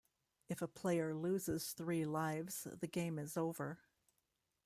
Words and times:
If 0.49 0.63
a 0.63 0.67
player 0.67 1.13
loses 1.13 1.73
three 1.73 2.05
lives 2.07 2.63
the 2.63 2.87
game 2.87 3.19
is 3.19 3.37
over. 3.37 3.81